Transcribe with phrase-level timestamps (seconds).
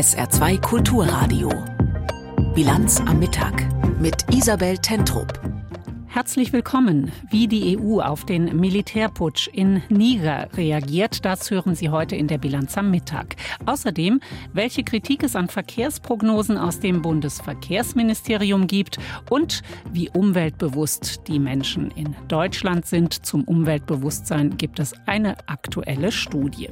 [0.00, 1.50] SR2 Kulturradio.
[2.54, 3.66] Bilanz am Mittag
[4.00, 5.38] mit Isabel Tentrup.
[6.06, 7.12] Herzlich willkommen.
[7.30, 12.38] Wie die EU auf den Militärputsch in Niger reagiert, das hören Sie heute in der
[12.38, 13.36] Bilanz am Mittag.
[13.66, 14.20] Außerdem,
[14.54, 18.96] welche Kritik es an Verkehrsprognosen aus dem Bundesverkehrsministerium gibt
[19.28, 19.60] und
[19.92, 23.26] wie umweltbewusst die Menschen in Deutschland sind.
[23.26, 26.70] Zum Umweltbewusstsein gibt es eine aktuelle Studie.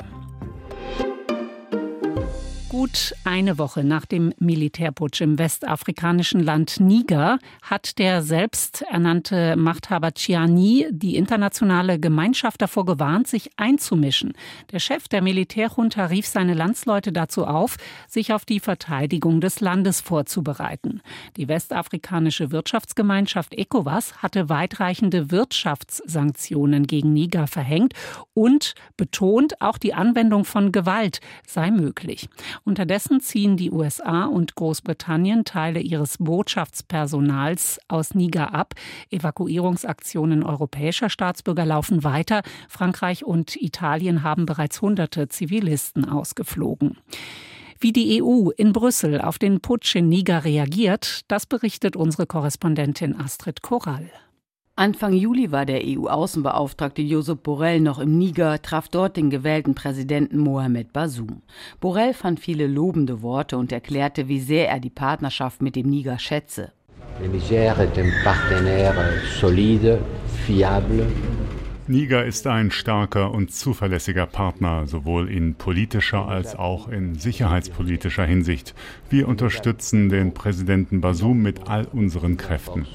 [2.69, 10.87] Gut eine Woche nach dem Militärputsch im westafrikanischen Land Niger hat der selbsternannte Machthaber Chiani
[10.91, 14.35] die internationale Gemeinschaft davor gewarnt, sich einzumischen.
[14.71, 20.03] Der Chef der Militärjunta rief seine Landsleute dazu auf, sich auf die Verteidigung des Landes
[20.03, 21.01] vorzubereiten.
[21.39, 27.95] Die westafrikanische Wirtschaftsgemeinschaft ECOWAS hatte weitreichende Wirtschaftssanktionen gegen Niger verhängt
[28.35, 32.29] und betont, auch die Anwendung von Gewalt sei möglich.
[32.69, 38.75] Unterdessen ziehen die USA und Großbritannien Teile ihres Botschaftspersonals aus Niger ab.
[39.11, 42.43] Evakuierungsaktionen europäischer Staatsbürger laufen weiter.
[42.69, 46.99] Frankreich und Italien haben bereits hunderte Zivilisten ausgeflogen.
[47.81, 53.19] Wie die EU in Brüssel auf den Putsch in Niger reagiert, das berichtet unsere Korrespondentin
[53.19, 54.11] Astrid Korall.
[54.79, 60.39] Anfang Juli war der EU-Außenbeauftragte Josep Borrell noch im Niger, traf dort den gewählten Präsidenten
[60.39, 61.43] Mohamed Bazoum.
[61.81, 66.21] Borrell fand viele lobende Worte und erklärte, wie sehr er die Partnerschaft mit dem Niger
[66.21, 66.71] schätze.
[67.21, 69.99] Le Niger est un partenaire solide,
[70.47, 71.09] fiable
[71.89, 78.75] Niger ist ein starker und zuverlässiger Partner, sowohl in politischer als auch in sicherheitspolitischer Hinsicht.
[79.09, 82.87] Wir unterstützen den Präsidenten Basum mit all unseren Kräften.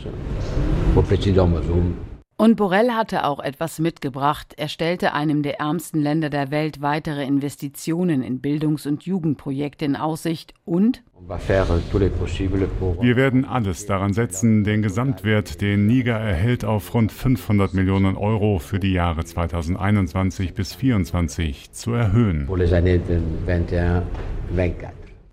[2.44, 4.54] Und Borrell hatte auch etwas mitgebracht.
[4.58, 9.96] Er stellte einem der ärmsten Länder der Welt weitere Investitionen in Bildungs- und Jugendprojekte in
[9.96, 17.74] Aussicht und wir werden alles daran setzen, den Gesamtwert, den Niger erhält, auf rund 500
[17.76, 22.50] Millionen Euro für die Jahre 2021 bis 2024 zu erhöhen.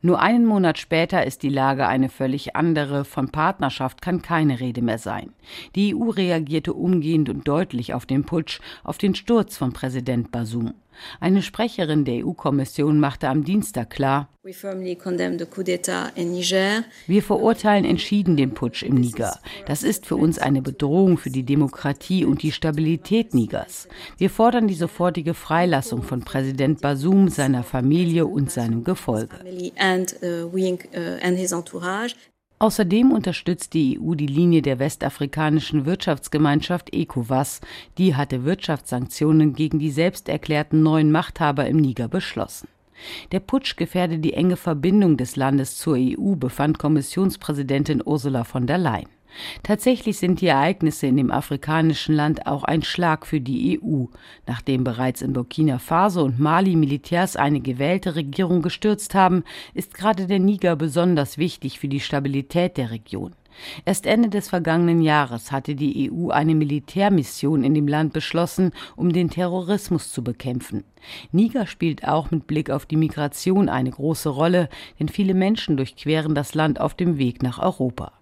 [0.03, 3.05] Nur einen Monat später ist die Lage eine völlig andere.
[3.05, 5.33] Von Partnerschaft kann keine Rede mehr sein.
[5.75, 10.73] Die EU reagierte umgehend und deutlich auf den Putsch, auf den Sturz von Präsident Basum.
[11.21, 14.55] Eine Sprecherin der EU-Kommission machte am Dienstag klar, wir
[17.23, 19.39] verurteilen entschieden den Putsch im Niger.
[19.67, 23.87] Das ist für uns eine Bedrohung für die Demokratie und die Stabilität Nigers.
[24.17, 29.37] Wir fordern die sofortige Freilassung von Präsident Basum, seiner Familie und seinem Gefolge.
[32.61, 37.63] Außerdem unterstützt die EU die Linie der westafrikanischen Wirtschaftsgemeinschaft ECOWAS.
[37.97, 42.69] Die hatte Wirtschaftssanktionen gegen die selbst erklärten neuen Machthaber im Niger beschlossen.
[43.33, 48.77] Der Putsch gefährde die enge Verbindung des Landes zur EU, befand Kommissionspräsidentin Ursula von der
[48.77, 49.09] Leyen.
[49.63, 54.05] Tatsächlich sind die Ereignisse in dem afrikanischen Land auch ein Schlag für die EU.
[54.47, 60.27] Nachdem bereits in Burkina Faso und Mali Militärs eine gewählte Regierung gestürzt haben, ist gerade
[60.27, 63.35] der Niger besonders wichtig für die Stabilität der Region.
[63.85, 69.13] Erst Ende des vergangenen Jahres hatte die EU eine Militärmission in dem Land beschlossen, um
[69.13, 70.85] den Terrorismus zu bekämpfen.
[71.33, 76.35] Niger spielt auch mit Blick auf die Migration eine große Rolle, denn viele Menschen durchqueren
[76.35, 78.13] das Land auf dem Weg nach Europa.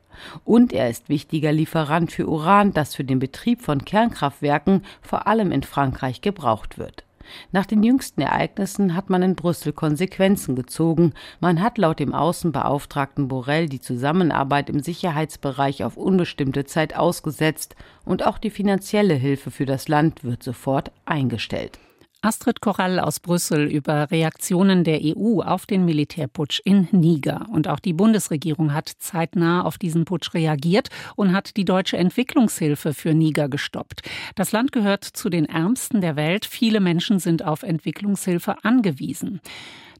[0.44, 5.52] Und er ist wichtiger Lieferant für Uran, das für den Betrieb von Kernkraftwerken vor allem
[5.52, 7.04] in Frankreich gebraucht wird.
[7.52, 11.12] Nach den jüngsten Ereignissen hat man in Brüssel Konsequenzen gezogen.
[11.40, 18.26] Man hat laut dem Außenbeauftragten Borrell die Zusammenarbeit im Sicherheitsbereich auf unbestimmte Zeit ausgesetzt und
[18.26, 21.78] auch die finanzielle Hilfe für das Land wird sofort eingestellt.
[22.20, 27.46] Astrid Korall aus Brüssel über Reaktionen der EU auf den Militärputsch in Niger.
[27.52, 32.92] Und auch die Bundesregierung hat zeitnah auf diesen Putsch reagiert und hat die deutsche Entwicklungshilfe
[32.92, 34.02] für Niger gestoppt.
[34.34, 36.44] Das Land gehört zu den ärmsten der Welt.
[36.44, 39.40] Viele Menschen sind auf Entwicklungshilfe angewiesen.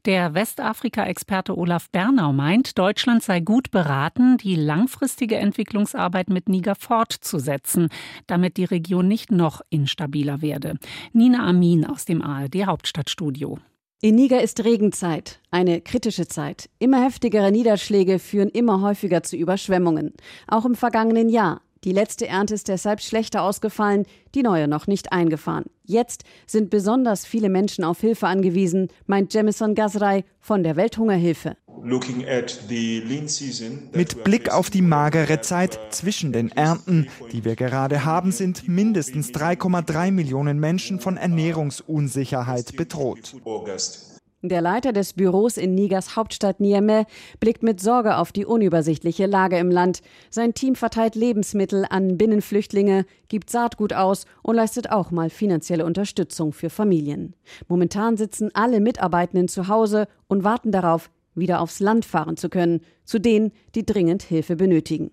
[0.05, 7.89] Der Westafrika-Experte Olaf Bernau meint, Deutschland sei gut beraten, die langfristige Entwicklungsarbeit mit Niger fortzusetzen,
[8.25, 10.75] damit die Region nicht noch instabiler werde.
[11.11, 13.59] Nina Amin aus dem ARD Hauptstadtstudio.
[14.01, 16.69] In Niger ist Regenzeit, eine kritische Zeit.
[16.79, 20.13] Immer heftigere Niederschläge führen immer häufiger zu Überschwemmungen.
[20.47, 21.61] Auch im vergangenen Jahr.
[21.85, 24.05] Die letzte Ernte ist deshalb schlechter ausgefallen,
[24.35, 25.65] die neue noch nicht eingefahren.
[25.85, 31.55] Jetzt sind besonders viele Menschen auf Hilfe angewiesen, meint Jemison Gazrei von der Welthungerhilfe.
[33.93, 39.31] Mit Blick auf die magere Zeit zwischen den Ernten, die wir gerade haben, sind mindestens
[39.31, 43.37] 3,3 Millionen Menschen von Ernährungsunsicherheit bedroht.
[44.41, 47.03] Der Leiter des Büros in Nigers Hauptstadt Niamey
[47.41, 50.01] blickt mit Sorge auf die unübersichtliche Lage im Land.
[50.29, 56.53] Sein Team verteilt Lebensmittel an Binnenflüchtlinge, gibt Saatgut aus und leistet auch mal finanzielle Unterstützung
[56.53, 57.35] für Familien.
[57.67, 62.79] Momentan sitzen alle Mitarbeitenden zu Hause und warten darauf, wieder aufs Land fahren zu können,
[63.03, 65.11] zu denen, die dringend Hilfe benötigen.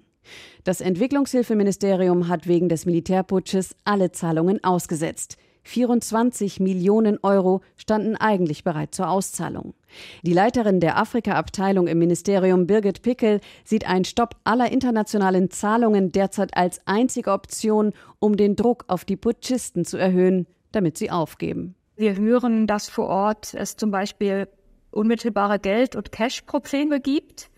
[0.62, 5.36] Das Entwicklungshilfeministerium hat wegen des Militärputsches alle Zahlungen ausgesetzt.
[5.66, 9.74] 24 Millionen Euro standen eigentlich bereit zur Auszahlung.
[10.22, 16.56] Die Leiterin der Afrika-Abteilung im Ministerium, Birgit Pickel, sieht einen Stopp aller internationalen Zahlungen derzeit
[16.56, 21.74] als einzige Option, um den Druck auf die Putschisten zu erhöhen, damit sie aufgeben.
[21.96, 24.48] Wir hören, dass vor Ort es zum Beispiel
[24.90, 27.50] unmittelbare Geld- und Cash-Probleme gibt.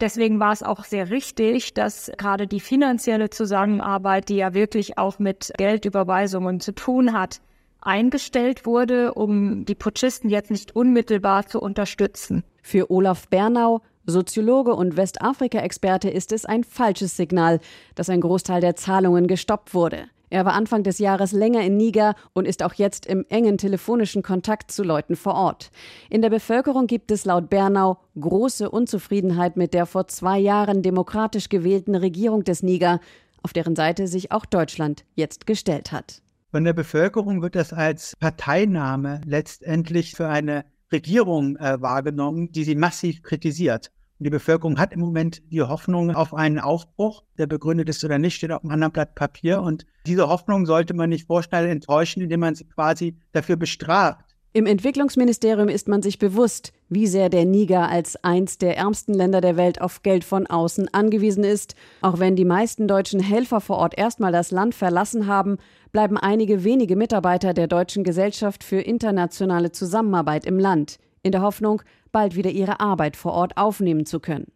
[0.00, 5.18] Deswegen war es auch sehr richtig, dass gerade die finanzielle Zusammenarbeit, die ja wirklich auch
[5.18, 7.40] mit Geldüberweisungen zu tun hat,
[7.86, 12.44] eingestellt wurde, um die Putschisten jetzt nicht unmittelbar zu unterstützen.
[12.62, 17.60] Für Olaf Bernau, Soziologe und Westafrika-Experte, ist es ein falsches Signal,
[17.94, 20.06] dass ein Großteil der Zahlungen gestoppt wurde.
[20.28, 24.22] Er war Anfang des Jahres länger in Niger und ist auch jetzt im engen telefonischen
[24.22, 25.70] Kontakt zu Leuten vor Ort.
[26.10, 31.48] In der Bevölkerung gibt es laut Bernau große Unzufriedenheit mit der vor zwei Jahren demokratisch
[31.48, 33.00] gewählten Regierung des Niger,
[33.42, 36.22] auf deren Seite sich auch Deutschland jetzt gestellt hat.
[36.52, 42.76] Von der Bevölkerung wird das als Parteinahme letztendlich für eine Regierung äh, wahrgenommen, die sie
[42.76, 43.90] massiv kritisiert.
[44.18, 48.18] Und die Bevölkerung hat im Moment die Hoffnung auf einen Aufbruch, der begründet ist oder
[48.18, 49.60] nicht, steht auf einem anderen Blatt Papier.
[49.60, 54.24] Und diese Hoffnung sollte man nicht vorschnell enttäuschen, indem man sie quasi dafür bestraft.
[54.56, 59.42] Im Entwicklungsministerium ist man sich bewusst, wie sehr der Niger als eins der ärmsten Länder
[59.42, 61.74] der Welt auf Geld von außen angewiesen ist.
[62.00, 65.58] Auch wenn die meisten deutschen Helfer vor Ort erstmal das Land verlassen haben,
[65.92, 71.82] bleiben einige wenige Mitarbeiter der Deutschen Gesellschaft für internationale Zusammenarbeit im Land, in der Hoffnung,
[72.10, 74.46] bald wieder ihre Arbeit vor Ort aufnehmen zu können.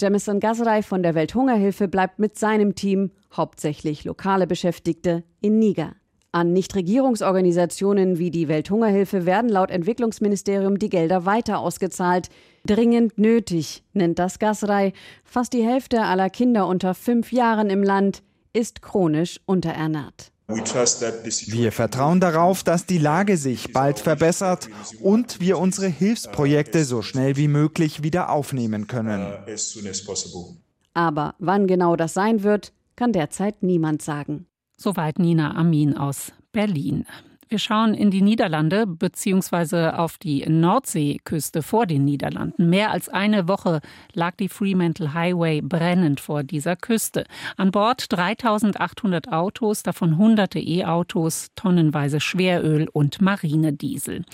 [0.00, 5.96] Jamison Gazrei von der Welthungerhilfe bleibt mit seinem Team, hauptsächlich lokale Beschäftigte, in Niger.
[6.34, 12.28] An Nichtregierungsorganisationen wie die Welthungerhilfe werden laut Entwicklungsministerium die Gelder weiter ausgezahlt.
[12.66, 14.94] Dringend nötig, nennt das Gasrei.
[15.22, 20.32] Fast die Hälfte aller Kinder unter fünf Jahren im Land ist chronisch unterernährt.
[20.48, 24.68] Wir vertrauen darauf, dass die Lage sich bald verbessert
[25.00, 29.24] und wir unsere Hilfsprojekte so schnell wie möglich wieder aufnehmen können.
[30.94, 34.48] Aber wann genau das sein wird, kann derzeit niemand sagen.
[34.76, 37.06] Soweit Nina Amin aus Berlin.
[37.48, 39.88] Wir schauen in die Niederlande bzw.
[39.90, 42.70] auf die Nordseeküste vor den Niederlanden.
[42.70, 43.80] Mehr als eine Woche
[44.14, 47.24] lag die Fremantle Highway brennend vor dieser Küste.
[47.58, 54.24] An Bord 3800 Autos, davon hunderte E-Autos, tonnenweise Schweröl und Marinediesel.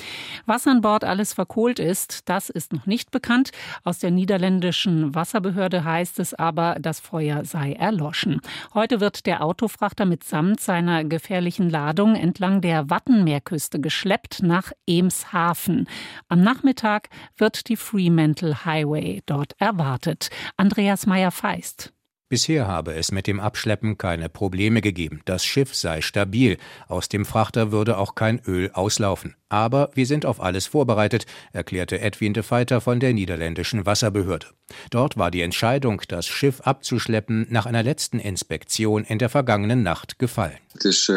[0.47, 3.51] Was an Bord alles verkohlt ist, das ist noch nicht bekannt.
[3.83, 8.41] Aus der niederländischen Wasserbehörde heißt es aber, das Feuer sei erloschen.
[8.73, 15.89] Heute wird der Autofrachter mitsamt seiner gefährlichen Ladung entlang der Wattenmeerküste geschleppt nach Emshaven.
[16.29, 20.31] Am Nachmittag wird die Fremantle Highway dort erwartet.
[20.57, 21.93] Andreas Meyer-Feist.
[22.29, 25.23] Bisher habe es mit dem Abschleppen keine Probleme gegeben.
[25.25, 26.59] Das Schiff sei stabil.
[26.89, 29.35] Aus dem Frachter würde auch kein Öl auslaufen.
[29.51, 34.47] Aber wir sind auf alles vorbereitet, erklärte Edwin de Feiter von der niederländischen Wasserbehörde.
[34.91, 40.21] Dort war die Entscheidung, das Schiff abzuschleppen, nach einer letzten Inspektion in der vergangenen Nacht
[40.21, 40.57] gefallen.
[40.75, 41.09] Das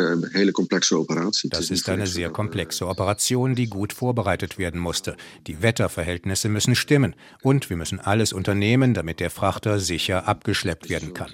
[1.70, 5.16] ist eine sehr komplexe Operation, die gut vorbereitet werden musste.
[5.46, 11.14] Die Wetterverhältnisse müssen stimmen und wir müssen alles unternehmen, damit der Frachter sicher abgeschleppt werden
[11.14, 11.30] kann.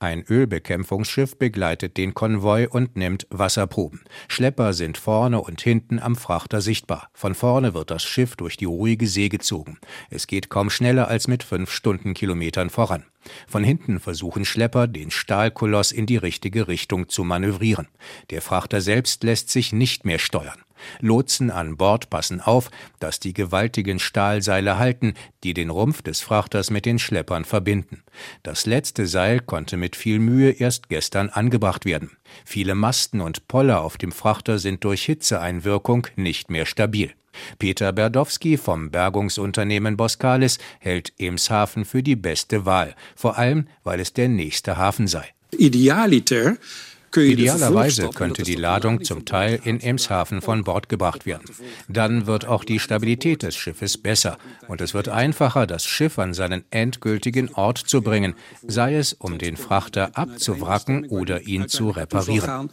[0.00, 4.00] Ein Ölbekämpfungsschiff begleitet den Konvoi und nimmt Wasserproben.
[4.26, 7.10] Schlepper sind vorne vorne und hinten am Frachter sichtbar.
[7.12, 9.76] Von vorne wird das Schiff durch die ruhige See gezogen.
[10.08, 13.04] Es geht kaum schneller als mit fünf Stundenkilometern voran.
[13.46, 17.88] Von hinten versuchen Schlepper, den Stahlkoloss in die richtige Richtung zu manövrieren.
[18.30, 20.62] Der Frachter selbst lässt sich nicht mehr steuern.
[21.00, 26.70] Lotsen an Bord passen auf, dass die gewaltigen Stahlseile halten, die den Rumpf des Frachters
[26.70, 28.02] mit den Schleppern verbinden.
[28.42, 32.12] Das letzte Seil konnte mit viel Mühe erst gestern angebracht werden.
[32.44, 37.12] Viele Masten und Poller auf dem Frachter sind durch Hitzeeinwirkung nicht mehr stabil.
[37.58, 44.12] Peter Berdowski vom Bergungsunternehmen Boskalis hält Emshaven für die beste Wahl, vor allem weil es
[44.12, 45.28] der nächste Hafen sei.
[45.52, 46.56] Idealiter
[47.16, 51.44] Idealerweise könnte die Ladung zum Teil in Emshaven von Bord gebracht werden.
[51.88, 54.38] Dann wird auch die Stabilität des Schiffes besser
[54.68, 58.34] und es wird einfacher, das Schiff an seinen endgültigen Ort zu bringen,
[58.66, 62.70] sei es um den Frachter abzuwracken oder ihn zu reparieren.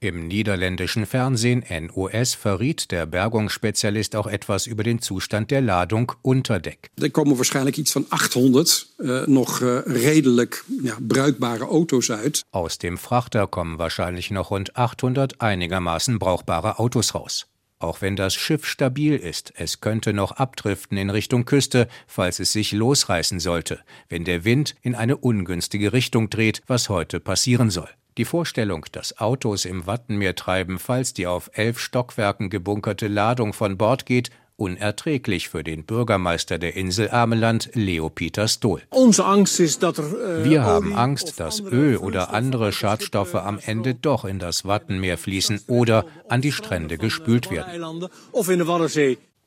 [0.00, 6.60] Im niederländischen Fernsehen NOS verriet der Bergungsspezialist auch etwas über den Zustand der Ladung unter
[6.60, 6.90] Deck.
[6.96, 10.96] Da kommen wahrscheinlich iets von 800 äh, noch äh, redelijk ja,
[11.42, 12.42] bruikbare Autos uit.
[12.52, 17.48] Aus dem Frachter kommen wahrscheinlich noch rund 800 einigermaßen brauchbare Autos raus.
[17.80, 22.52] Auch wenn das Schiff stabil ist, es könnte noch abdriften in Richtung Küste, falls es
[22.52, 27.88] sich losreißen sollte, wenn der Wind in eine ungünstige Richtung dreht, was heute passieren soll.
[28.18, 33.76] Die Vorstellung, dass Autos im Wattenmeer treiben, falls die auf elf Stockwerken gebunkerte Ladung von
[33.76, 34.30] Bord geht,
[34.62, 38.82] unerträglich für den Bürgermeister der Insel Ameland, Leo Peter Stohl.
[38.92, 45.18] Äh, Wir haben Angst, dass Öl oder andere Schadstoffe am Ende doch in das Wattenmeer
[45.18, 48.06] fließen oder an die Strände gespült werden.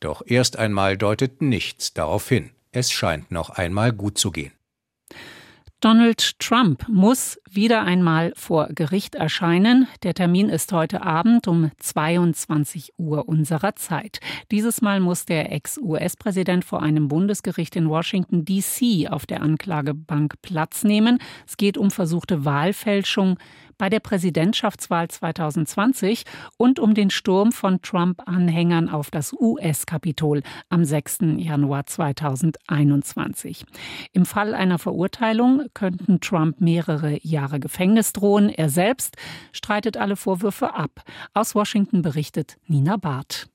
[0.02, 2.52] Doch erst einmal deutet nichts darauf hin.
[2.74, 4.52] Es scheint noch einmal gut zu gehen.
[5.82, 9.88] Donald Trump muss wieder einmal vor Gericht erscheinen.
[10.04, 14.20] Der Termin ist heute Abend um 22 Uhr unserer Zeit.
[14.52, 19.10] Dieses Mal muss der Ex-US-Präsident vor einem Bundesgericht in Washington, D.C.
[19.10, 21.20] auf der Anklagebank Platz nehmen.
[21.46, 23.38] Es geht um versuchte Wahlfälschung
[23.78, 26.24] bei der Präsidentschaftswahl 2020
[26.58, 31.20] und um den Sturm von Trump-Anhängern auf das US-Kapitol am 6.
[31.38, 33.66] Januar 2021.
[34.14, 38.50] Im Fall einer Verurteilung könnten Trump mehrere Jahre Gefängnis drohen.
[38.50, 39.16] Er selbst
[39.52, 41.02] streitet alle Vorwürfe ab.
[41.34, 43.48] Aus Washington berichtet Nina Barth.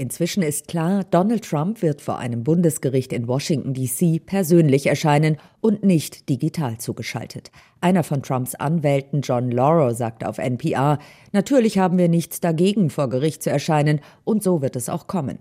[0.00, 4.20] Inzwischen ist klar, Donald Trump wird vor einem Bundesgericht in Washington, D.C.
[4.20, 7.50] persönlich erscheinen und nicht digital zugeschaltet.
[7.80, 10.98] Einer von Trumps Anwälten, John Lauro, sagte auf NPR,
[11.32, 15.38] natürlich haben wir nichts dagegen, vor Gericht zu erscheinen, und so wird es auch kommen.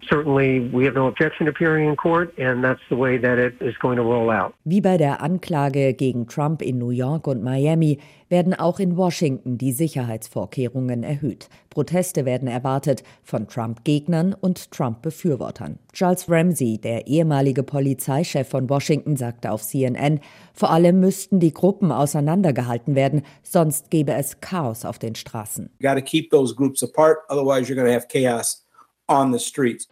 [4.64, 7.98] Wie bei der Anklage gegen Trump in New York und Miami
[8.30, 11.50] werden auch in Washington die Sicherheitsvorkehrungen erhöht.
[11.70, 15.80] Proteste werden erwartet von Trump-Gegnern und Trump-Befürwortern.
[15.94, 20.07] Charles Ramsey, der ehemalige Polizeichef von Washington, sagte auf CNN,
[20.54, 25.70] vor allem müssten die Gruppen auseinandergehalten werden, sonst gäbe es Chaos auf den Straßen.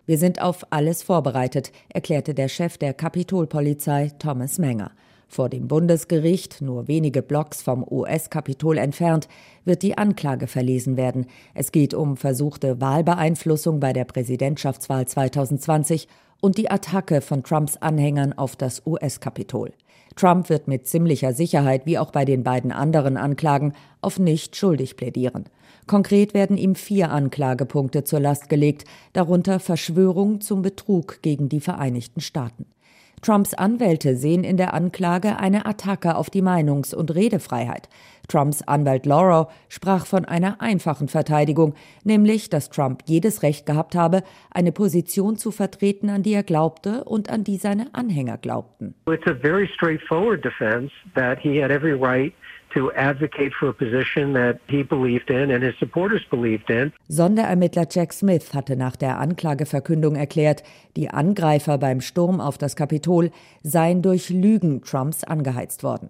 [0.05, 4.91] Wir sind auf alles vorbereitet, erklärte der Chef der Kapitolpolizei Thomas Menger.
[5.27, 9.27] Vor dem Bundesgericht, nur wenige Blocks vom US-Kapitol entfernt,
[9.63, 11.25] wird die Anklage verlesen werden.
[11.53, 16.07] Es geht um versuchte Wahlbeeinflussung bei der Präsidentschaftswahl 2020
[16.41, 19.71] und die Attacke von Trumps Anhängern auf das US-Kapitol.
[20.15, 24.95] Trump wird mit ziemlicher Sicherheit, wie auch bei den beiden anderen Anklagen, auf nicht schuldig
[24.95, 25.45] plädieren.
[25.87, 32.21] Konkret werden ihm vier Anklagepunkte zur Last gelegt, darunter Verschwörung zum Betrug gegen die Vereinigten
[32.21, 32.65] Staaten.
[33.21, 37.89] Trumps Anwälte sehen in der Anklage eine Attacke auf die Meinungs- und Redefreiheit.
[38.27, 44.23] Trumps Anwalt Lauro sprach von einer einfachen Verteidigung, nämlich, dass Trump jedes Recht gehabt habe,
[44.51, 48.95] eine Position zu vertreten, an die er glaubte und an die seine Anhänger glaubten.
[49.07, 52.33] It's a very straightforward defense that he had every right
[52.75, 56.93] to advocate for a position that he believed in and his supporters believed in.
[57.07, 60.63] Sonderermittler Jack Smith hatte nach der Anklageverkündung erklärt,
[60.95, 63.31] die Angreifer beim Sturm auf das Kapitol
[63.63, 66.09] seien durch Lügen Trumps angeheizt worden.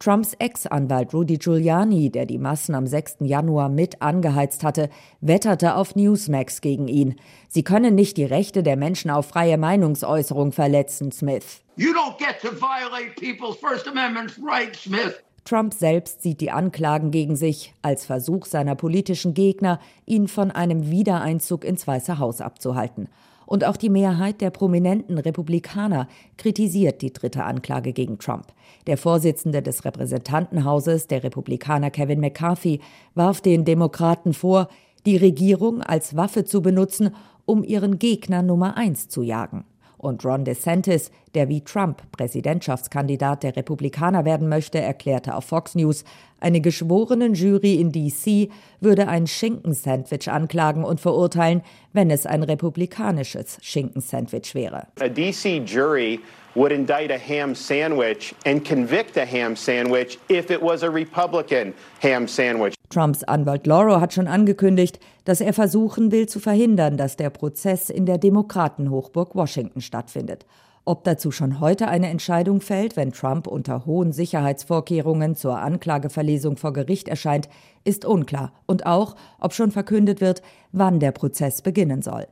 [0.00, 3.18] Trumps Ex-Anwalt Rudy Giuliani, der die Massen am 6.
[3.20, 4.90] Januar mit angeheizt hatte,
[5.20, 7.14] wetterte auf Newsmax gegen ihn.
[7.48, 11.62] Sie können nicht die Rechte der Menschen auf freie Meinungsäußerung verletzen, Smith.
[11.76, 15.23] You don't get to violate people's First Amendment rights, Smith.
[15.44, 20.90] Trump selbst sieht die Anklagen gegen sich als Versuch seiner politischen Gegner, ihn von einem
[20.90, 23.08] Wiedereinzug ins Weiße Haus abzuhalten.
[23.46, 26.08] Und auch die Mehrheit der prominenten Republikaner
[26.38, 28.46] kritisiert die dritte Anklage gegen Trump.
[28.86, 32.80] Der Vorsitzende des Repräsentantenhauses, der Republikaner Kevin McCarthy,
[33.14, 34.68] warf den Demokraten vor,
[35.04, 39.64] die Regierung als Waffe zu benutzen, um ihren Gegner Nummer eins zu jagen.
[39.98, 46.04] Und Ron DeSantis, der wie Trump Präsidentschaftskandidat der Republikaner werden möchte, erklärte auf Fox News,
[46.40, 51.62] eine geschworenen Jury in DC würde ein Schinkensandwich anklagen und verurteilen,
[51.94, 54.88] wenn es ein republikanisches Schinkensandwich wäre.
[55.00, 56.20] A DC jury
[56.54, 61.72] would indict a ham sandwich and convict a ham sandwich if it was a Republican
[62.02, 62.74] ham sandwich.
[62.94, 67.90] Trumps Anwalt Lauro hat schon angekündigt, dass er versuchen will zu verhindern, dass der Prozess
[67.90, 70.46] in der Demokratenhochburg Washington stattfindet.
[70.84, 76.72] Ob dazu schon heute eine Entscheidung fällt, wenn Trump unter hohen Sicherheitsvorkehrungen zur Anklageverlesung vor
[76.72, 77.48] Gericht erscheint,
[77.82, 78.52] ist unklar.
[78.66, 82.28] Und auch, ob schon verkündet wird, wann der Prozess beginnen soll.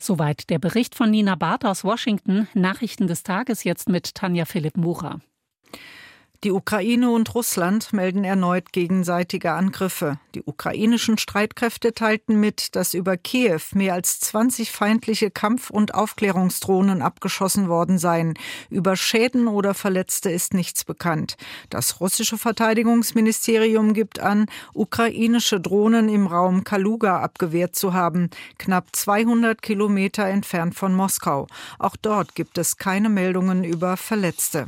[0.00, 2.48] Soweit der Bericht von Nina Barth aus Washington.
[2.54, 5.20] Nachrichten des Tages jetzt mit Tanja Philipp Mucher.
[6.44, 10.18] Die Ukraine und Russland melden erneut gegenseitige Angriffe.
[10.34, 17.00] Die ukrainischen Streitkräfte teilten mit, dass über Kiew mehr als 20 feindliche Kampf- und Aufklärungsdrohnen
[17.00, 18.34] abgeschossen worden seien.
[18.70, 21.36] Über Schäden oder Verletzte ist nichts bekannt.
[21.70, 29.62] Das russische Verteidigungsministerium gibt an, ukrainische Drohnen im Raum Kaluga abgewehrt zu haben, knapp 200
[29.62, 31.46] Kilometer entfernt von Moskau.
[31.78, 34.66] Auch dort gibt es keine Meldungen über Verletzte.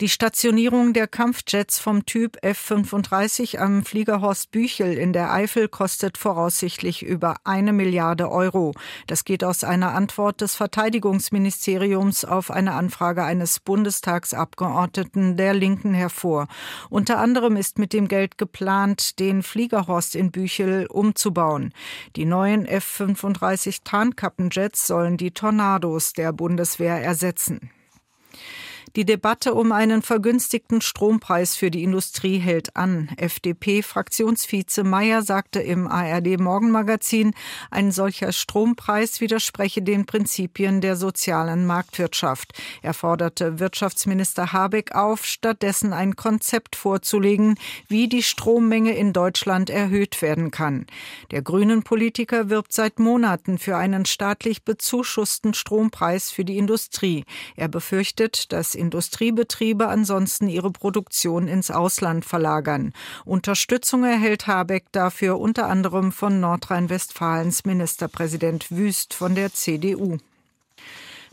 [0.00, 6.18] Die Stationierung der Kampfjets vom Typ F-35 am Flieger Horst Büchel in der Eifel kostet
[6.18, 8.72] voraussichtlich über eine Milliarde Euro.
[9.06, 16.48] Das geht aus einer Antwort des Verteidigungsministeriums auf eine Anfrage eines Bundestagsabgeordneten der Linken hervor.
[16.90, 21.72] Unter anderem ist mit dem Geld geplant, den Fliegerhorst in Büchel umzubauen.
[22.16, 27.70] Die neuen F-35 Tarnkappenjets sollen die Tornados der Bundeswehr ersetzen.
[28.96, 33.08] Die Debatte um einen vergünstigten Strompreis für die Industrie hält an.
[33.16, 37.34] FDP-Fraktionsvize Mayer sagte im ARD Morgenmagazin,
[37.72, 42.52] ein solcher Strompreis widerspreche den Prinzipien der sozialen Marktwirtschaft.
[42.82, 47.58] Er forderte Wirtschaftsminister Habeck auf, stattdessen ein Konzept vorzulegen,
[47.88, 50.86] wie die Strommenge in Deutschland erhöht werden kann.
[51.32, 57.24] Der grünen Politiker wirbt seit Monaten für einen staatlich bezuschussten Strompreis für die Industrie.
[57.56, 62.92] Er befürchtet, dass Industriebetriebe ansonsten ihre Produktion ins Ausland verlagern.
[63.24, 70.18] Unterstützung erhält Habeck dafür unter anderem von Nordrhein-Westfalens Ministerpräsident Wüst von der CDU.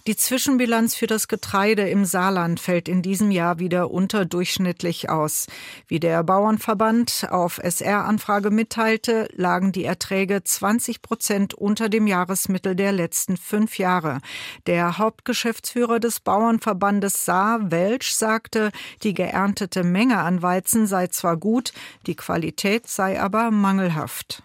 [0.08, 5.46] Die Zwischenbilanz für das Getreide im Saarland fällt in diesem Jahr wieder unterdurchschnittlich aus.
[5.88, 12.94] Wie der Bauernverband auf SR-Anfrage mitteilte, lagen die Erträge 20 Prozent unter dem Jahresmittel der
[12.94, 14.22] letzten fünf Jahre.
[14.66, 18.72] Der Hauptgeschäftsführer des Bauernverbandes Saar, Welsch, sagte,
[19.04, 21.74] die geerntete Menge an Weizen sei zwar gut,
[22.08, 24.42] die Qualität sei aber mangelhaft.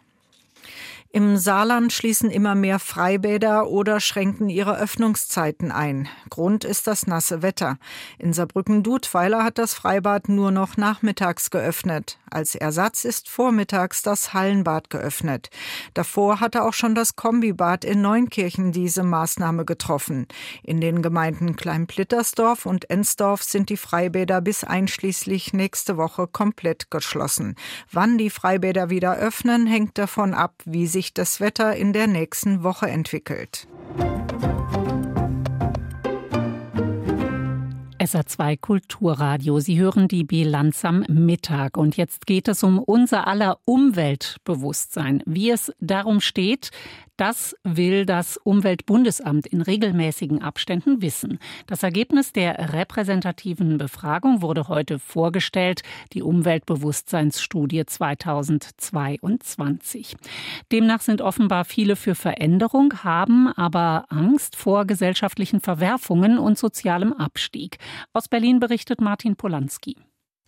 [1.17, 6.11] Im Saarland schließen immer mehr Freibäder oder schränken ihre Öffnungszeiten ein.
[6.29, 7.79] Grund ist das nasse Wetter.
[8.19, 12.19] In Saarbrücken-Dudweiler hat das Freibad nur noch nachmittags geöffnet.
[12.31, 15.49] Als Ersatz ist vormittags das Hallenbad geöffnet.
[15.95, 20.26] Davor hatte auch schon das Kombibad in Neunkirchen diese Maßnahme getroffen.
[20.63, 27.55] In den Gemeinden Kleinplittersdorf und Ensdorf sind die Freibäder bis einschließlich nächste Woche komplett geschlossen.
[27.91, 32.62] Wann die Freibäder wieder öffnen, hängt davon ab, wie sich das Wetter in der nächsten
[32.62, 33.66] Woche entwickelt.
[38.06, 39.58] SA2 Kulturradio.
[39.58, 41.76] Sie hören die Bilanz am Mittag.
[41.76, 45.23] Und jetzt geht es um unser aller Umweltbewusstsein.
[45.26, 46.71] Wie es darum steht,
[47.17, 51.39] das will das Umweltbundesamt in regelmäßigen Abständen wissen.
[51.67, 60.17] Das Ergebnis der repräsentativen Befragung wurde heute vorgestellt, die Umweltbewusstseinsstudie 2022.
[60.73, 67.79] Demnach sind offenbar viele für Veränderung, haben aber Angst vor gesellschaftlichen Verwerfungen und sozialem Abstieg.
[68.13, 69.97] Aus Berlin berichtet Martin Polanski.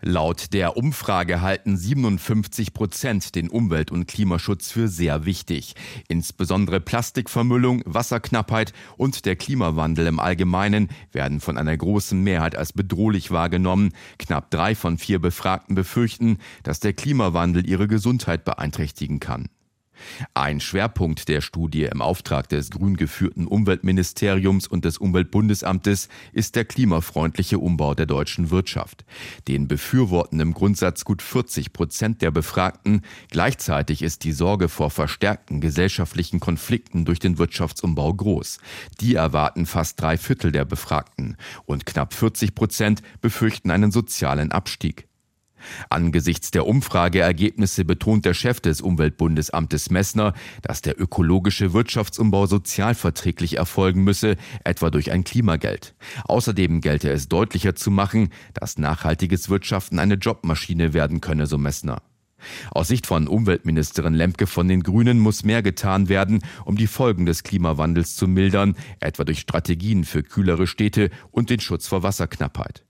[0.00, 5.74] Laut der Umfrage halten 57 Prozent den Umwelt- und Klimaschutz für sehr wichtig.
[6.06, 13.32] Insbesondere Plastikvermüllung, Wasserknappheit und der Klimawandel im Allgemeinen werden von einer großen Mehrheit als bedrohlich
[13.32, 13.90] wahrgenommen.
[14.20, 19.48] Knapp drei von vier Befragten befürchten, dass der Klimawandel ihre Gesundheit beeinträchtigen kann.
[20.34, 26.64] Ein Schwerpunkt der Studie im Auftrag des grün geführten Umweltministeriums und des Umweltbundesamtes ist der
[26.64, 29.04] klimafreundliche Umbau der deutschen Wirtschaft.
[29.48, 33.02] Den befürworten im Grundsatz gut 40 Prozent der Befragten.
[33.30, 38.58] Gleichzeitig ist die Sorge vor verstärkten gesellschaftlichen Konflikten durch den Wirtschaftsumbau groß.
[39.00, 45.07] Die erwarten fast drei Viertel der Befragten und knapp 40 Prozent befürchten einen sozialen Abstieg.
[45.90, 54.04] Angesichts der Umfrageergebnisse betont der Chef des Umweltbundesamtes Messner, dass der ökologische Wirtschaftsumbau sozialverträglich erfolgen
[54.04, 55.94] müsse, etwa durch ein Klimageld.
[56.24, 62.02] Außerdem gelte es deutlicher zu machen, dass nachhaltiges Wirtschaften eine Jobmaschine werden könne, so Messner.
[62.70, 67.26] Aus Sicht von Umweltministerin Lemke von den Grünen muss mehr getan werden, um die Folgen
[67.26, 72.84] des Klimawandels zu mildern, etwa durch Strategien für kühlere Städte und den Schutz vor Wasserknappheit.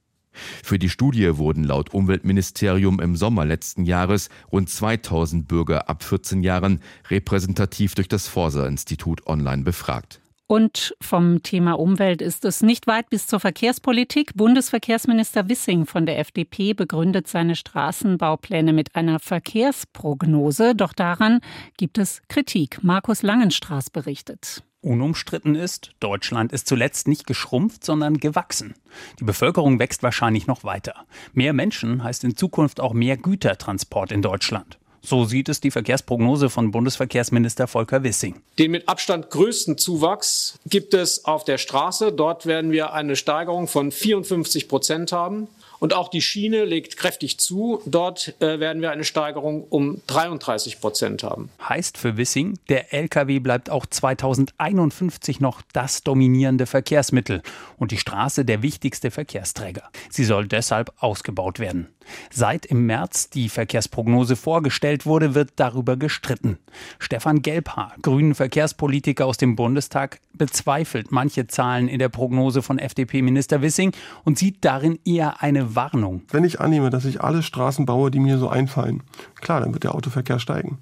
[0.62, 6.42] Für die Studie wurden laut Umweltministerium im Sommer letzten Jahres rund 2000 Bürger ab 14
[6.42, 10.20] Jahren repräsentativ durch das Forsa-Institut online befragt.
[10.50, 14.32] Und vom Thema Umwelt ist es nicht weit bis zur Verkehrspolitik.
[14.34, 20.74] Bundesverkehrsminister Wissing von der FDP begründet seine Straßenbaupläne mit einer Verkehrsprognose.
[20.74, 21.40] Doch daran
[21.76, 22.82] gibt es Kritik.
[22.82, 24.62] Markus Langenstraß berichtet.
[24.80, 28.74] Unumstritten ist, Deutschland ist zuletzt nicht geschrumpft, sondern gewachsen.
[29.18, 30.94] Die Bevölkerung wächst wahrscheinlich noch weiter.
[31.32, 34.78] Mehr Menschen heißt in Zukunft auch mehr Gütertransport in Deutschland.
[35.02, 38.36] So sieht es die Verkehrsprognose von Bundesverkehrsminister Volker Wissing.
[38.58, 42.12] Den mit Abstand größten Zuwachs gibt es auf der Straße.
[42.12, 45.48] Dort werden wir eine Steigerung von 54 Prozent haben.
[45.80, 47.80] Und auch die Schiene legt kräftig zu.
[47.86, 51.50] Dort äh, werden wir eine Steigerung um 33 Prozent haben.
[51.68, 57.42] Heißt für Wissing, der Lkw bleibt auch 2051 noch das dominierende Verkehrsmittel
[57.76, 59.82] und die Straße der wichtigste Verkehrsträger.
[60.10, 61.88] Sie soll deshalb ausgebaut werden.
[62.30, 66.58] Seit im März die Verkehrsprognose vorgestellt wurde, wird darüber gestritten.
[66.98, 73.62] Stefan Gelbhaar, grünen Verkehrspolitiker aus dem Bundestag, bezweifelt manche Zahlen in der Prognose von FDP-Minister
[73.62, 73.92] Wissing
[74.24, 76.22] und sieht darin eher eine Warnung.
[76.30, 79.02] Wenn ich annehme, dass ich alle Straßen baue, die mir so einfallen,
[79.40, 80.78] klar, dann wird der Autoverkehr steigen.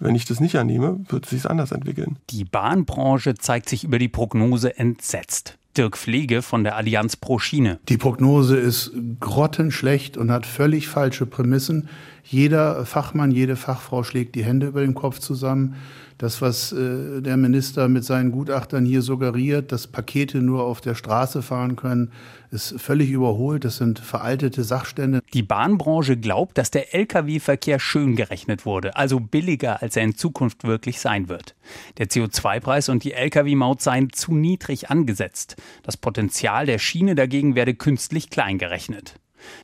[0.00, 2.18] Wenn ich das nicht annehme, wird es sich anders entwickeln.
[2.30, 5.56] Die Bahnbranche zeigt sich über die Prognose entsetzt.
[5.76, 7.80] Dirk Pflege von der Allianz Pro Schiene.
[7.88, 11.88] Die Prognose ist grottenschlecht und hat völlig falsche Prämissen.
[12.22, 15.74] Jeder Fachmann, jede Fachfrau schlägt die Hände über den Kopf zusammen.
[16.18, 20.94] Das, was äh, der Minister mit seinen Gutachtern hier suggeriert, dass Pakete nur auf der
[20.94, 22.12] Straße fahren können,
[22.50, 23.64] ist völlig überholt.
[23.64, 25.20] Das sind veraltete Sachstände.
[25.32, 30.64] Die Bahnbranche glaubt, dass der Lkw-Verkehr schön gerechnet wurde, also billiger, als er in Zukunft
[30.64, 31.56] wirklich sein wird.
[31.98, 35.56] Der CO2-Preis und die Lkw-Maut seien zu niedrig angesetzt.
[35.82, 39.16] Das Potenzial der Schiene dagegen werde künstlich klein gerechnet.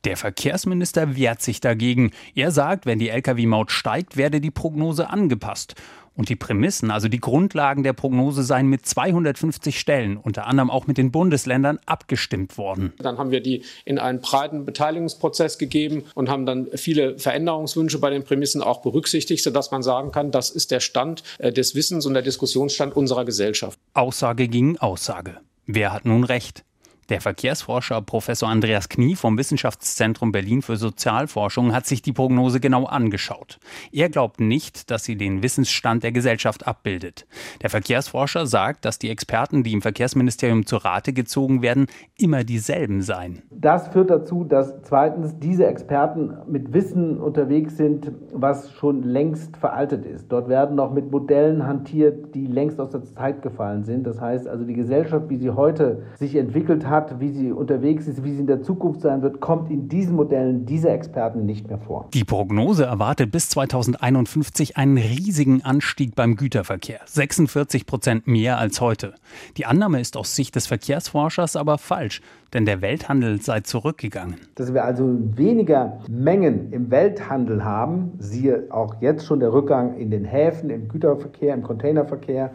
[0.05, 2.11] Der Verkehrsminister wehrt sich dagegen.
[2.35, 5.75] Er sagt, wenn die Lkw-Maut steigt, werde die Prognose angepasst.
[6.15, 10.85] Und die Prämissen, also die Grundlagen der Prognose, seien mit 250 Stellen, unter anderem auch
[10.85, 12.93] mit den Bundesländern, abgestimmt worden.
[12.99, 18.09] Dann haben wir die in einen breiten Beteiligungsprozess gegeben und haben dann viele Veränderungswünsche bei
[18.09, 22.05] den Prämissen auch berücksichtigt, sodass man sagen kann, das ist der Stand äh, des Wissens
[22.05, 23.79] und der Diskussionsstand unserer Gesellschaft.
[23.93, 25.37] Aussage gegen Aussage.
[25.65, 26.65] Wer hat nun recht?
[27.11, 32.85] Der Verkehrsforscher Professor Andreas Knie vom Wissenschaftszentrum Berlin für Sozialforschung hat sich die Prognose genau
[32.85, 33.59] angeschaut.
[33.91, 37.27] Er glaubt nicht, dass sie den Wissensstand der Gesellschaft abbildet.
[37.61, 43.01] Der Verkehrsforscher sagt, dass die Experten, die im Verkehrsministerium zu Rate gezogen werden, immer dieselben
[43.01, 43.41] seien.
[43.51, 50.05] Das führt dazu, dass zweitens diese Experten mit Wissen unterwegs sind, was schon längst veraltet
[50.05, 50.31] ist.
[50.31, 54.07] Dort werden noch mit Modellen hantiert, die längst aus der Zeit gefallen sind.
[54.07, 58.07] Das heißt also, die Gesellschaft, wie sie heute sich entwickelt hat, hat, wie sie unterwegs
[58.07, 61.67] ist, wie sie in der Zukunft sein wird, kommt in diesen Modellen dieser Experten nicht
[61.67, 62.07] mehr vor.
[62.13, 66.99] Die Prognose erwartet bis 2051 einen riesigen Anstieg beim Güterverkehr.
[67.05, 69.13] 46 Prozent mehr als heute.
[69.57, 72.21] Die Annahme ist aus Sicht des Verkehrsforschers aber falsch,
[72.53, 74.35] denn der Welthandel sei zurückgegangen.
[74.55, 80.11] Dass wir also weniger Mengen im Welthandel haben, siehe auch jetzt schon der Rückgang in
[80.11, 82.51] den Häfen, im Güterverkehr, im Containerverkehr,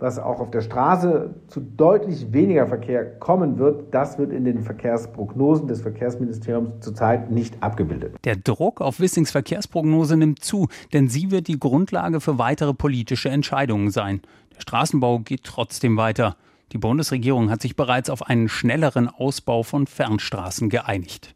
[0.00, 4.62] was auch auf der Straße zu deutlich weniger Verkehr kommen wird, das wird in den
[4.62, 8.16] Verkehrsprognosen des Verkehrsministeriums zurzeit nicht abgebildet.
[8.24, 13.28] Der Druck auf Wissings Verkehrsprognose nimmt zu, denn sie wird die Grundlage für weitere politische
[13.28, 14.20] Entscheidungen sein.
[14.56, 16.36] Der Straßenbau geht trotzdem weiter.
[16.72, 21.34] Die Bundesregierung hat sich bereits auf einen schnelleren Ausbau von Fernstraßen geeinigt.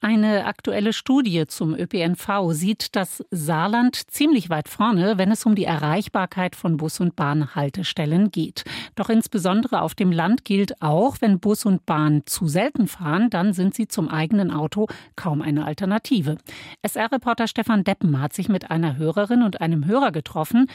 [0.00, 5.64] Eine aktuelle Studie zum ÖPNV sieht das Saarland ziemlich weit vorne, wenn es um die
[5.64, 8.62] Erreichbarkeit von Bus- und Bahnhaltestellen geht.
[8.94, 13.52] Doch insbesondere auf dem Land gilt auch, wenn Bus und Bahn zu selten fahren, dann
[13.52, 16.38] sind sie zum eigenen Auto kaum eine Alternative.
[16.82, 20.70] SR-Reporter Stefan Deppen hat sich mit einer Hörerin und einem Hörer getroffen,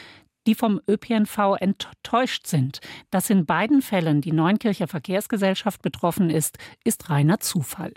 [0.47, 2.81] die vom ÖPNV enttäuscht sind.
[3.09, 7.93] Dass in beiden Fällen die Neunkircher Verkehrsgesellschaft betroffen ist, ist reiner Zufall.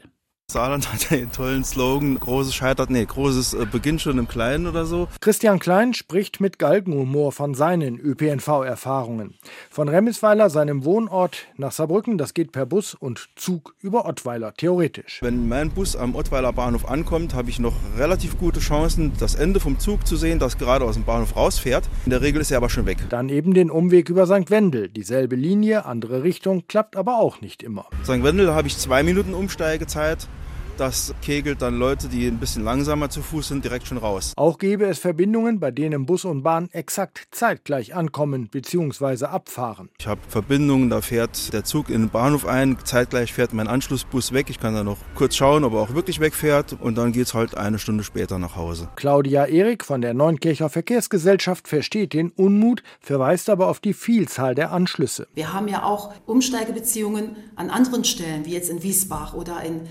[0.57, 4.87] Saarland hat einen tollen Slogan, großes scheitert, nee, großes äh, beginnt schon im Kleinen oder
[4.87, 5.09] so.
[5.21, 9.35] Christian Klein spricht mit Galgenhumor von seinen ÖPNV-Erfahrungen.
[9.71, 15.19] Von Remmelsweiler, seinem Wohnort, nach Saarbrücken, das geht per Bus und Zug über Ottweiler, theoretisch.
[15.21, 19.59] Wenn mein Bus am Ottweiler Bahnhof ankommt, habe ich noch relativ gute Chancen, das Ende
[19.59, 21.89] vom Zug zu sehen, das gerade aus dem Bahnhof rausfährt.
[22.05, 22.99] In der Regel ist er aber schon weg.
[23.11, 24.49] Dann eben den Umweg über St.
[24.51, 24.89] Wendel.
[24.91, 27.87] Dieselbe Linie, andere Richtung, klappt aber auch nicht immer.
[28.05, 28.23] St.
[28.23, 30.29] Wendel habe ich zwei Minuten Umsteigezeit.
[30.77, 34.35] Das kegelt dann Leute, die ein bisschen langsamer zu Fuß sind, direkt schon raus.
[34.37, 39.25] Auch gäbe es Verbindungen, bei denen Bus und Bahn exakt zeitgleich ankommen bzw.
[39.25, 39.89] abfahren.
[39.99, 44.33] Ich habe Verbindungen, da fährt der Zug in den Bahnhof ein, zeitgleich fährt mein Anschlussbus
[44.33, 44.51] weg.
[44.51, 47.35] Ich kann da noch kurz schauen, ob er auch wirklich wegfährt und dann geht es
[47.35, 48.91] halt eine Stunde später nach Hause.
[48.97, 54.73] Claudia Erik von der Neunkircher Verkehrsgesellschaft versteht den Unmut, verweist aber auf die Vielzahl der
[54.73, 55.27] Anschlüsse.
[55.35, 59.89] Wir haben ja auch Umsteigebeziehungen an anderen Stellen, wie jetzt in Wiesbach oder in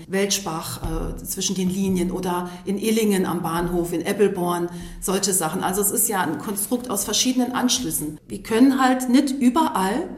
[0.82, 4.68] Äh, zwischen den Linien oder in Illingen am Bahnhof, in Eppelborn,
[5.00, 5.62] solche Sachen.
[5.62, 8.18] Also es ist ja ein Konstrukt aus verschiedenen Anschlüssen.
[8.28, 10.08] Wir können halt nicht überall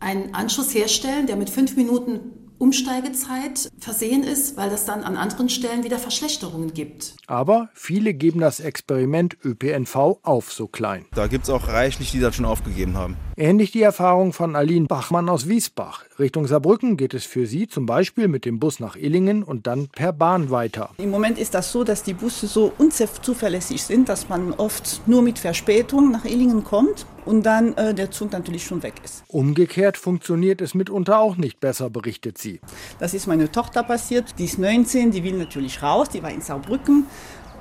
[0.00, 2.20] einen Anschluss herstellen, der mit fünf Minuten
[2.58, 7.14] Umsteigezeit versehen ist, weil das dann an anderen Stellen wieder Verschlechterungen gibt.
[7.26, 11.04] Aber viele geben das Experiment ÖPNV auf so klein.
[11.14, 13.16] Da gibt es auch reichlich, die das schon aufgegeben haben.
[13.36, 16.04] Ähnlich die Erfahrung von Aline Bachmann aus Wiesbach.
[16.20, 19.88] Richtung Saarbrücken geht es für sie zum Beispiel mit dem Bus nach Illingen und dann
[19.88, 20.90] per Bahn weiter.
[20.98, 25.20] Im Moment ist das so, dass die Busse so unzuverlässig sind, dass man oft nur
[25.20, 29.24] mit Verspätung nach Illingen kommt und dann äh, der Zug natürlich schon weg ist.
[29.26, 32.60] Umgekehrt funktioniert es mitunter auch nicht besser, berichtet sie.
[33.00, 36.40] Das ist meine Tochter passiert, die ist 19, die will natürlich raus, die war in
[36.40, 37.06] Saarbrücken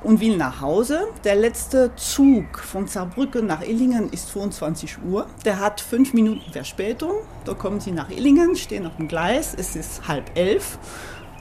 [0.04, 1.08] und will nach Hause.
[1.24, 5.28] Der letzte Zug von Saarbrücken nach Illingen ist 22 Uhr.
[5.46, 7.14] Der hat fünf Minuten Verspätung.
[7.46, 9.56] Da kommen sie nach Illingen, stehen auf dem Gleis.
[9.58, 10.78] Es ist halb elf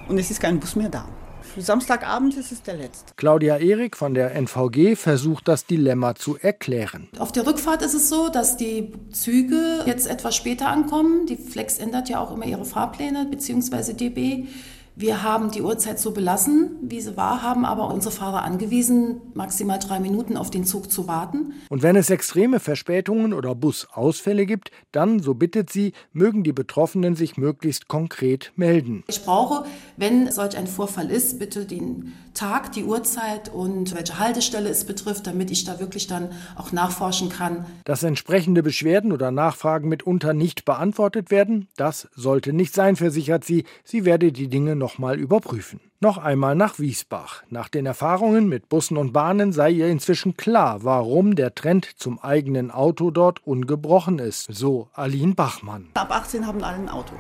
[0.09, 1.07] und es ist kein Bus mehr da.
[1.55, 3.13] Für Samstagabend ist es der letzte.
[3.17, 7.09] Claudia Erik von der NVG versucht das Dilemma zu erklären.
[7.19, 11.27] Auf der Rückfahrt ist es so, dass die Züge jetzt etwas später ankommen.
[11.27, 14.47] Die Flex ändert ja auch immer ihre Fahrpläne, beziehungsweise DB.
[14.95, 19.79] Wir haben die Uhrzeit so belassen, wie sie war, haben aber unsere Fahrer angewiesen, maximal
[19.79, 21.55] drei Minuten auf den Zug zu warten.
[21.71, 27.17] Und wenn es extreme Verspätungen oder Busausfälle gibt, dann, so bittet sie, mögen die Betroffenen
[27.17, 29.03] sich möglichst konkret melden.
[29.09, 29.65] Ich brauche,
[29.97, 35.27] wenn solch ein Vorfall ist, bitte den Tag, die Uhrzeit und welche Haltestelle es betrifft,
[35.27, 37.67] damit ich da wirklich dann auch nachforschen kann.
[37.85, 43.65] Dass entsprechende Beschwerden oder Nachfragen mitunter nicht beantwortet werden, das sollte nicht sein, versichert sie.
[43.85, 45.81] Sie werde die Dinge nochmal überprüfen.
[46.01, 47.45] Noch einmal nach Wiesbach.
[47.49, 52.19] Nach den Erfahrungen mit Bussen und Bahnen sei ihr inzwischen klar, warum der Trend zum
[52.19, 54.49] eigenen Auto dort ungebrochen ist.
[54.53, 55.91] So Aline Bachmann.
[55.95, 57.15] Ab 18 haben alle ein Auto.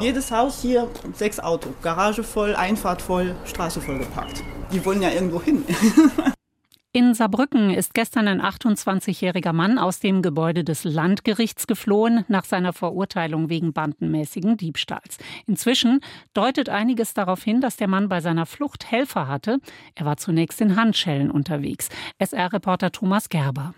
[0.00, 1.70] Jedes Haus hier sechs Auto.
[1.82, 4.42] Garage voll, Einfahrt voll, Straße voll gepackt.
[4.72, 5.64] Die wollen ja irgendwo hin.
[6.92, 12.72] In Saarbrücken ist gestern ein 28-jähriger Mann aus dem Gebäude des Landgerichts geflohen nach seiner
[12.72, 15.18] Verurteilung wegen bandenmäßigen Diebstahls.
[15.46, 16.00] Inzwischen
[16.32, 19.58] deutet einiges darauf hin, dass der Mann bei seiner Flucht Helfer hatte.
[19.94, 21.90] Er war zunächst in Handschellen unterwegs.
[22.18, 23.74] SR-Reporter Thomas Gerber.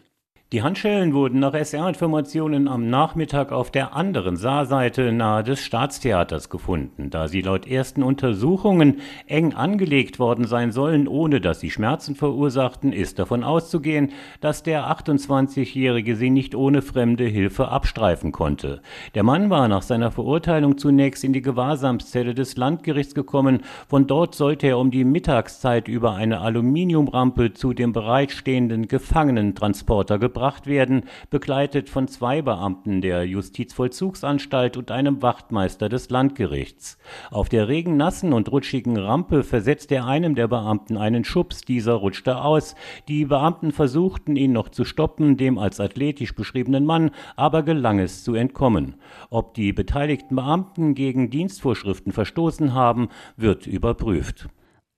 [0.53, 7.09] Die Handschellen wurden nach SR-Informationen am Nachmittag auf der anderen Saarseite nahe des Staatstheaters gefunden.
[7.09, 8.97] Da sie laut ersten Untersuchungen
[9.29, 14.11] eng angelegt worden sein sollen, ohne dass sie Schmerzen verursachten, ist davon auszugehen,
[14.41, 18.83] dass der 28-Jährige sie nicht ohne fremde Hilfe abstreifen konnte.
[19.15, 23.61] Der Mann war nach seiner Verurteilung zunächst in die Gewahrsamszelle des Landgerichts gekommen.
[23.87, 30.40] Von dort sollte er um die Mittagszeit über eine Aluminiumrampe zu dem bereitstehenden Gefangenentransporter gebracht
[30.41, 36.97] gebracht werden, begleitet von zwei Beamten der Justizvollzugsanstalt und einem Wachtmeister des Landgerichts.
[37.31, 42.41] Auf der regennassen und rutschigen Rampe versetzt er einem der Beamten einen Schubs, dieser rutschte
[42.41, 42.75] aus.
[43.07, 48.25] Die Beamten versuchten ihn noch zu stoppen, dem als athletisch beschriebenen Mann aber gelang es
[48.25, 48.95] zu entkommen.
[49.29, 54.49] Ob die beteiligten Beamten gegen Dienstvorschriften verstoßen haben, wird überprüft.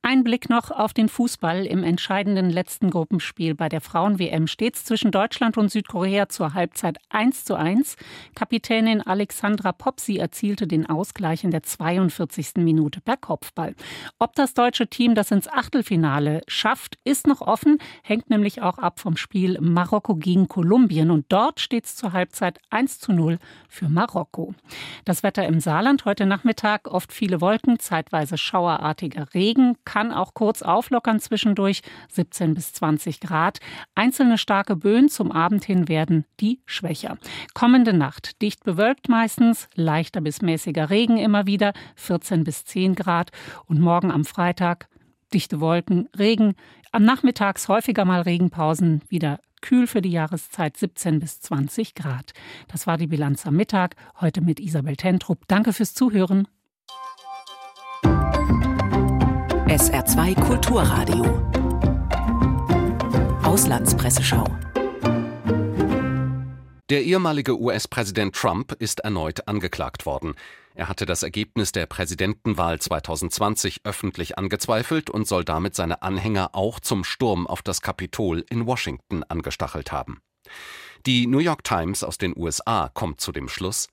[0.04, 1.64] Ein Blick noch auf den Fußball.
[1.64, 6.98] Im entscheidenden letzten Gruppenspiel bei der Frauen-WM steht es zwischen Deutschland und Südkorea zur Halbzeit
[7.10, 7.94] 1 zu 1.
[8.34, 12.54] Kapitänin Alexandra Popsi erzielte den Ausgleich in der 42.
[12.56, 13.76] Minute per Kopfball.
[14.18, 18.98] Ob das deutsche Team das ins Achtelfinale schafft, ist noch offen, hängt nämlich auch ab
[18.98, 21.12] vom Spiel Marokko gegen Kolumbien.
[21.12, 23.38] Und dort steht es zur Halbzeit 1 zu 0
[23.68, 24.56] für Marokko.
[25.04, 30.62] Das Wetter im Saarland heute Nachmittag oft viele Wolken, zeitweise schauerartiger Regen kann auch kurz
[30.62, 33.58] auflockern zwischendurch 17 bis 20 Grad.
[33.94, 37.18] Einzelne starke Böen zum Abend hin werden die schwächer.
[37.52, 43.32] Kommende Nacht dicht bewölkt meistens, leichter bis mäßiger Regen immer wieder 14 bis 10 Grad
[43.66, 44.88] und morgen am Freitag
[45.34, 46.54] dichte Wolken, Regen,
[46.90, 52.32] am Nachmittags häufiger mal Regenpausen, wieder kühl für die Jahreszeit 17 bis 20 Grad.
[52.68, 55.46] Das war die Bilanz am Mittag, heute mit Isabel Tentrup.
[55.48, 56.48] Danke fürs Zuhören.
[59.72, 61.24] SR2 Kulturradio.
[63.42, 64.44] Auslandspresseschau.
[66.90, 70.34] Der ehemalige US-Präsident Trump ist erneut angeklagt worden.
[70.74, 76.78] Er hatte das Ergebnis der Präsidentenwahl 2020 öffentlich angezweifelt und soll damit seine Anhänger auch
[76.78, 80.20] zum Sturm auf das Kapitol in Washington angestachelt haben.
[81.06, 83.88] Die New York Times aus den USA kommt zu dem Schluss,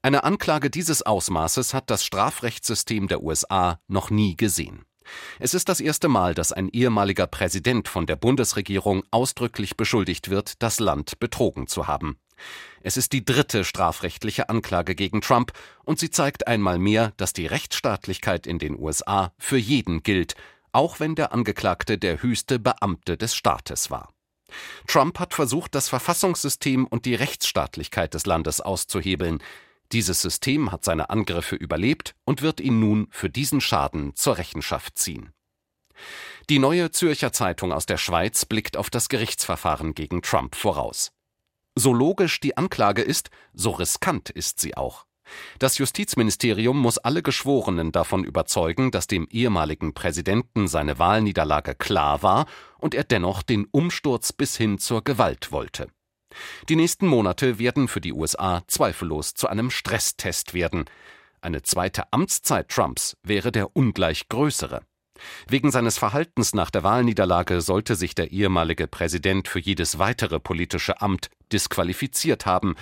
[0.00, 4.84] eine Anklage dieses Ausmaßes hat das Strafrechtssystem der USA noch nie gesehen.
[5.38, 10.62] Es ist das erste Mal, dass ein ehemaliger Präsident von der Bundesregierung ausdrücklich beschuldigt wird,
[10.62, 12.18] das Land betrogen zu haben.
[12.82, 15.52] Es ist die dritte strafrechtliche Anklage gegen Trump
[15.84, 20.34] und sie zeigt einmal mehr, dass die Rechtsstaatlichkeit in den USA für jeden gilt,
[20.72, 24.10] auch wenn der Angeklagte der höchste Beamte des Staates war.
[24.86, 29.42] Trump hat versucht, das Verfassungssystem und die Rechtsstaatlichkeit des Landes auszuhebeln.
[29.92, 34.98] Dieses System hat seine Angriffe überlebt und wird ihn nun für diesen Schaden zur Rechenschaft
[34.98, 35.32] ziehen.
[36.50, 41.12] Die neue Zürcher Zeitung aus der Schweiz blickt auf das Gerichtsverfahren gegen Trump voraus.
[41.74, 45.06] So logisch die Anklage ist, so riskant ist sie auch.
[45.58, 52.46] Das Justizministerium muss alle Geschworenen davon überzeugen, dass dem ehemaligen Präsidenten seine Wahlniederlage klar war
[52.78, 55.88] und er dennoch den Umsturz bis hin zur Gewalt wollte.
[56.68, 60.84] Die nächsten Monate werden für die USA zweifellos zu einem Stresstest werden.
[61.40, 64.82] Eine zweite Amtszeit Trumps wäre der ungleich größere.
[65.48, 71.00] Wegen seines Verhaltens nach der Wahlniederlage sollte sich der ehemalige Präsident für jedes weitere politische
[71.00, 72.76] Amt disqualifiziert haben.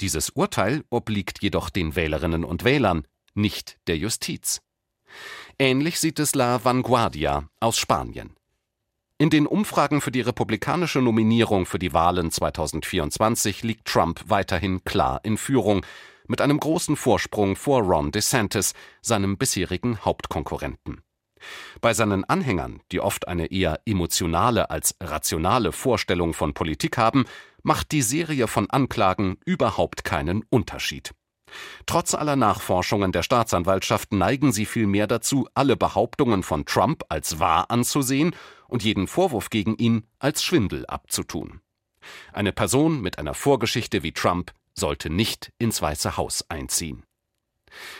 [0.00, 4.62] Dieses Urteil obliegt jedoch den Wählerinnen und Wählern, nicht der Justiz.
[5.58, 8.34] Ähnlich sieht es La Vanguardia aus Spanien.
[9.24, 15.22] In den Umfragen für die republikanische Nominierung für die Wahlen 2024 liegt Trump weiterhin klar
[15.22, 15.86] in Führung,
[16.28, 21.00] mit einem großen Vorsprung vor Ron DeSantis, seinem bisherigen Hauptkonkurrenten.
[21.80, 27.24] Bei seinen Anhängern, die oft eine eher emotionale als rationale Vorstellung von Politik haben,
[27.62, 31.12] macht die Serie von Anklagen überhaupt keinen Unterschied.
[31.86, 37.70] Trotz aller Nachforschungen der Staatsanwaltschaft neigen sie vielmehr dazu, alle Behauptungen von Trump als wahr
[37.70, 38.34] anzusehen
[38.68, 41.60] und jeden Vorwurf gegen ihn als Schwindel abzutun.
[42.32, 47.04] Eine Person mit einer Vorgeschichte wie Trump sollte nicht ins Weiße Haus einziehen.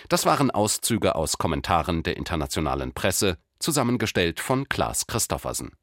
[0.08, 5.72] Das waren Auszüge aus Kommentaren der internationalen Presse, zusammengestellt von Klaas Christoffersen.